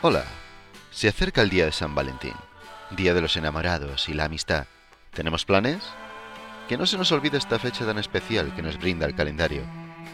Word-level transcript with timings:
Hola, 0.00 0.24
se 0.92 1.08
acerca 1.08 1.42
el 1.42 1.50
día 1.50 1.64
de 1.64 1.72
San 1.72 1.92
Valentín, 1.92 2.34
día 2.92 3.14
de 3.14 3.20
los 3.20 3.36
enamorados 3.36 4.08
y 4.08 4.14
la 4.14 4.26
amistad. 4.26 4.68
¿Tenemos 5.12 5.44
planes? 5.44 5.82
Que 6.68 6.76
no 6.76 6.86
se 6.86 6.96
nos 6.96 7.10
olvide 7.10 7.36
esta 7.36 7.58
fecha 7.58 7.84
tan 7.84 7.98
especial 7.98 8.54
que 8.54 8.62
nos 8.62 8.78
brinda 8.78 9.06
el 9.06 9.16
calendario. 9.16 9.62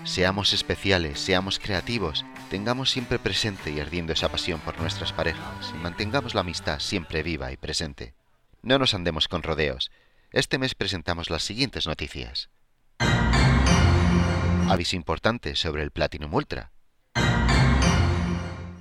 Seamos 0.05 0.55
especiales, 0.55 1.21
seamos 1.21 1.59
creativos, 1.59 2.25
tengamos 2.49 2.91
siempre 2.91 3.19
presente 3.19 3.73
y 3.73 3.81
ardiendo 3.81 4.15
esa 4.15 4.31
pasión 4.31 4.59
por 4.61 4.81
nuestras 4.81 5.13
parejas 5.13 5.75
y 5.75 5.77
mantengamos 5.77 6.35
la 6.35 6.41
amistad 6.41 6.79
siempre 6.79 7.23
viva 7.23 7.53
y 7.53 7.59
presente. 7.59 8.15
No 8.63 8.79
nos 8.79 8.95
andemos 8.95 9.29
con 9.29 9.43
rodeos. 9.43 9.91
Este 10.31 10.57
mes 10.57 10.75
presentamos 10.75 11.29
las 11.29 11.43
siguientes 11.43 11.87
noticias. 11.87 12.49
Aviso 14.67 14.97
importante 14.97 15.55
sobre 15.57 15.83
el 15.83 15.91
Platinum 15.91 16.33
Ultra. 16.33 16.73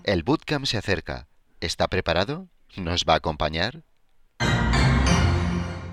El 0.03 0.23
bootcamp 0.23 0.65
se 0.65 0.77
acerca. 0.77 1.29
¿Está 1.61 1.87
preparado? 1.87 2.49
¿Nos 2.75 3.05
va 3.07 3.13
a 3.13 3.17
acompañar? 3.17 3.83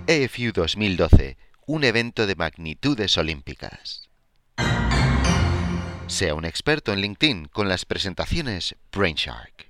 EFU 0.08 0.50
2012, 0.52 1.38
un 1.66 1.84
evento 1.84 2.26
de 2.26 2.34
magnitudes 2.34 3.16
olímpicas. 3.18 4.10
Sea 6.08 6.34
un 6.34 6.44
experto 6.44 6.92
en 6.92 7.02
LinkedIn 7.02 7.46
con 7.46 7.68
las 7.68 7.84
presentaciones 7.84 8.74
Brainshark. 8.90 9.69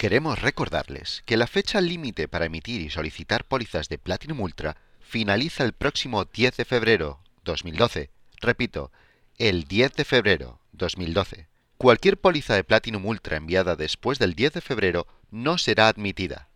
Queremos 0.00 0.40
recordarles 0.40 1.22
que 1.26 1.36
la 1.36 1.46
fecha 1.46 1.78
límite 1.82 2.26
para 2.26 2.46
emitir 2.46 2.80
y 2.80 2.88
solicitar 2.88 3.44
pólizas 3.44 3.90
de 3.90 3.98
Platinum 3.98 4.40
Ultra 4.40 4.78
finaliza 4.98 5.62
el 5.62 5.74
próximo 5.74 6.24
10 6.24 6.56
de 6.56 6.64
febrero 6.64 7.20
2012. 7.44 8.08
Repito, 8.40 8.92
el 9.36 9.64
10 9.64 9.96
de 9.96 10.04
febrero 10.06 10.58
2012. 10.72 11.48
Cualquier 11.76 12.16
póliza 12.16 12.54
de 12.54 12.64
Platinum 12.64 13.04
Ultra 13.04 13.36
enviada 13.36 13.76
después 13.76 14.18
del 14.18 14.32
10 14.32 14.54
de 14.54 14.60
febrero 14.62 15.06
no 15.30 15.58
será 15.58 15.88
admitida. 15.88 16.48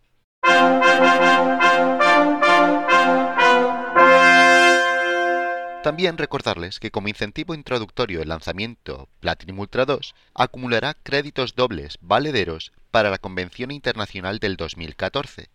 También 5.83 6.17
recordarles 6.17 6.79
que 6.79 6.89
como 6.89 7.09
incentivo 7.09 7.53
introductorio 7.53 8.23
el 8.23 8.29
lanzamiento 8.29 9.07
Platinum 9.19 9.59
Ultra 9.59 9.85
2 9.85 10.15
acumulará 10.33 10.95
créditos 10.95 11.53
dobles 11.53 11.99
valederos 12.01 12.71
para 12.95 13.09
la 13.09 13.17
Convención 13.17 13.71
Internacional 13.71 14.39
del 14.39 14.55
2014. 14.55 15.49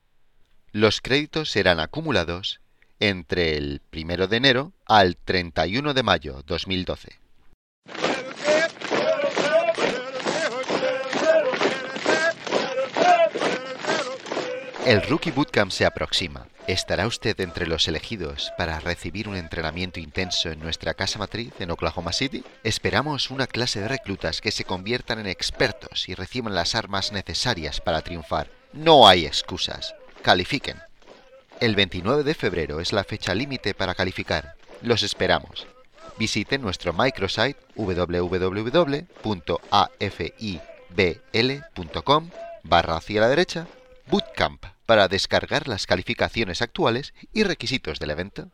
Los 0.72 1.00
créditos 1.00 1.50
serán 1.50 1.80
acumulados 1.80 2.60
entre 2.98 3.56
el 3.56 3.80
1 3.90 4.26
de 4.26 4.36
enero 4.36 4.74
al 4.84 5.16
31 5.16 5.94
de 5.94 6.02
mayo 6.02 6.42
2012. 6.46 7.18
El 14.86 15.02
Rookie 15.02 15.30
Bootcamp 15.30 15.70
se 15.70 15.84
aproxima. 15.84 16.46
¿Estará 16.66 17.06
usted 17.06 17.38
entre 17.40 17.66
los 17.66 17.86
elegidos 17.86 18.50
para 18.56 18.80
recibir 18.80 19.28
un 19.28 19.36
entrenamiento 19.36 20.00
intenso 20.00 20.50
en 20.50 20.58
nuestra 20.58 20.94
casa 20.94 21.18
matriz 21.18 21.52
en 21.58 21.70
Oklahoma 21.70 22.14
City? 22.14 22.42
Esperamos 22.64 23.30
una 23.30 23.46
clase 23.46 23.80
de 23.80 23.88
reclutas 23.88 24.40
que 24.40 24.50
se 24.50 24.64
conviertan 24.64 25.18
en 25.18 25.26
expertos 25.26 26.08
y 26.08 26.14
reciban 26.14 26.54
las 26.54 26.74
armas 26.74 27.12
necesarias 27.12 27.82
para 27.82 28.00
triunfar. 28.00 28.48
No 28.72 29.06
hay 29.06 29.26
excusas. 29.26 29.94
Califiquen. 30.22 30.78
El 31.60 31.76
29 31.76 32.22
de 32.22 32.34
febrero 32.34 32.80
es 32.80 32.94
la 32.94 33.04
fecha 33.04 33.34
límite 33.34 33.74
para 33.74 33.94
calificar. 33.94 34.54
Los 34.80 35.02
esperamos. 35.02 35.66
Visiten 36.18 36.62
nuestro 36.62 36.94
microsite 36.94 37.58
www.afibl.com 37.76 38.70
barra 42.62 42.96
hacia 42.96 43.20
la 43.20 43.28
derecha 43.28 43.66
Bootcamp 44.10 44.64
para 44.86 45.06
descargar 45.06 45.68
las 45.68 45.86
calificaciones 45.86 46.62
actuales 46.62 47.14
y 47.32 47.44
requisitos 47.44 48.00
del 48.00 48.10
evento. 48.10 48.50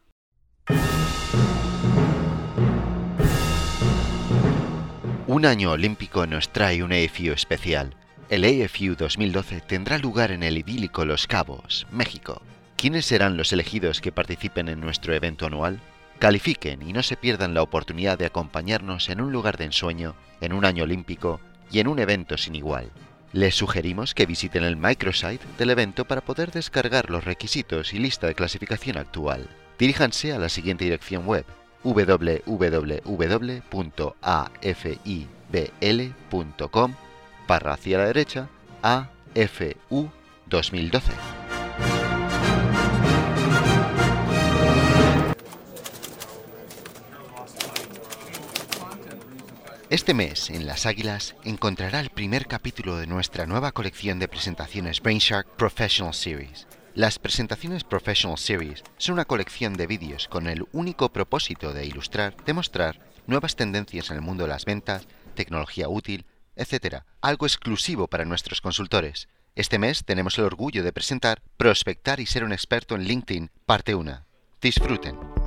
Un 5.27 5.47
año 5.47 5.71
olímpico 5.71 6.27
nos 6.27 6.51
trae 6.51 6.83
un 6.83 6.93
AFU 6.93 7.33
especial. 7.33 7.97
El 8.29 8.45
AFU 8.45 8.97
2012 8.97 9.63
tendrá 9.63 9.97
lugar 9.97 10.31
en 10.31 10.43
el 10.43 10.59
idílico 10.59 11.07
Los 11.07 11.27
Cabos, 11.27 11.87
México. 11.91 12.43
¿Quiénes 12.77 13.07
serán 13.07 13.39
los 13.39 13.51
elegidos 13.55 14.03
que 14.03 14.13
participen 14.13 14.69
en 14.69 14.81
nuestro 14.81 15.15
evento 15.15 15.47
anual? 15.47 15.81
Califiquen 16.19 16.83
y 16.83 16.93
no 16.93 17.03
se 17.03 17.17
pierdan 17.17 17.55
la 17.55 17.63
oportunidad 17.63 18.19
de 18.19 18.27
acompañarnos 18.27 19.09
en 19.09 19.23
un 19.23 19.33
lugar 19.33 19.57
de 19.57 19.65
ensueño, 19.65 20.17
en 20.43 20.53
un 20.53 20.67
año 20.67 20.85
olímpico 20.85 21.41
y 21.71 21.81
en 21.81 21.89
un 21.89 21.99
evento 21.99 22.37
sin 22.37 22.55
igual. 22.55 22.93
Les 23.33 23.55
sugerimos 23.55 24.15
que 24.15 24.27
visiten 24.27 24.65
el 24.65 24.77
microsite 24.77 25.45
del 25.59 25.71
evento 25.71 26.05
para 26.07 26.21
poder 26.23 26.53
descargar 26.53 27.11
los 27.11 27.25
requisitos 27.25 27.93
y 27.93 27.99
lista 27.99 28.27
de 28.27 28.35
clasificación 28.35 28.99
actual. 28.99 29.49
Diríjanse 29.79 30.33
a 30.33 30.39
la 30.39 30.49
siguiente 30.49 30.85
dirección 30.85 31.27
web 31.27 31.45
www.afibl.com 31.83 32.95
barra 37.47 37.75
hacia 37.75 37.99
la 37.99 38.07
derecha 38.07 38.49
AFU 38.83 40.11
2012. 40.47 41.36
Este 49.89 50.15
mes, 50.15 50.51
en 50.51 50.67
Las 50.67 50.85
Águilas, 50.85 51.37
encontrará 51.45 52.01
el 52.01 52.11
primer 52.11 52.49
capítulo 52.49 52.97
de 52.97 53.07
nuestra 53.07 53.47
nueva 53.47 53.71
colección 53.71 54.19
de 54.19 54.27
presentaciones 54.27 55.01
Brainshark 55.01 55.47
Professional 55.55 56.13
Series. 56.13 56.67
Las 56.95 57.21
presentaciones 57.21 57.85
Professional 57.85 58.37
Series 58.37 58.83
son 58.99 59.13
una 59.13 59.27
colección 59.27 59.75
de 59.75 59.87
vídeos 59.87 60.27
con 60.27 60.49
el 60.49 60.67
único 60.73 61.13
propósito 61.13 61.73
de 61.73 61.87
ilustrar, 61.87 62.35
demostrar 62.45 62.99
nuevas 63.29 63.55
tendencias 63.55 64.11
en 64.11 64.17
el 64.17 64.23
mundo 64.23 64.43
de 64.43 64.49
las 64.49 64.65
ventas, 64.65 65.07
tecnología 65.37 65.89
útil, 65.89 66.27
etc. 66.57 67.05
Algo 67.21 67.47
exclusivo 67.47 68.09
para 68.09 68.25
nuestros 68.25 68.61
consultores. 68.61 69.29
Este 69.55 69.79
mes 69.79 70.05
tenemos 70.05 70.37
el 70.39 70.47
orgullo 70.47 70.83
de 70.83 70.93
presentar 70.93 71.43
Prospectar 71.57 72.19
y 72.19 72.27
ser 72.27 72.43
un 72.43 72.53
experto 72.53 72.97
en 72.97 73.05
LinkedIn, 73.05 73.53
parte 73.67 73.95
1. 73.95 74.27
Disfruten. 74.61 75.46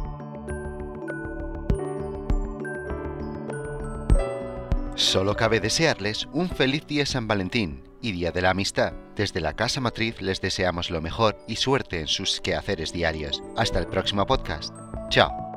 Solo 4.99 5.33
cabe 5.37 5.61
desearles 5.61 6.27
un 6.33 6.49
feliz 6.49 6.85
día 6.85 7.05
San 7.05 7.25
Valentín 7.25 7.83
y 8.01 8.11
Día 8.11 8.33
de 8.33 8.41
la 8.41 8.49
Amistad. 8.49 8.91
Desde 9.15 9.39
la 9.39 9.55
Casa 9.55 9.79
Matriz 9.79 10.21
les 10.21 10.41
deseamos 10.41 10.91
lo 10.91 10.99
mejor 10.99 11.37
y 11.47 11.55
suerte 11.55 12.01
en 12.01 12.07
sus 12.07 12.41
quehaceres 12.41 12.91
diarios. 12.91 13.41
Hasta 13.55 13.79
el 13.79 13.87
próximo 13.87 14.25
podcast. 14.25 14.75
Chao. 15.09 15.48